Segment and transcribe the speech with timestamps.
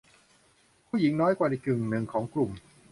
[0.87, 2.51] ผู้หญิงน้อยกว่ากึ่งหนึ่งของกลุ่ม